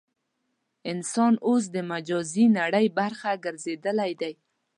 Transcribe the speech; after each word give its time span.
انسان 0.91 1.33
اوس 1.47 1.63
د 1.75 1.77
مجازي 1.91 2.45
نړۍ 2.59 2.87
برخه 2.99 3.31
ګرځېدلی 3.45 4.11
دی. 4.21 4.33